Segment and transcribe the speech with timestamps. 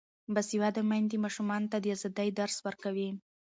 [0.33, 3.09] باسواده میندې ماشومانو ته د ازادۍ درس ورکوي.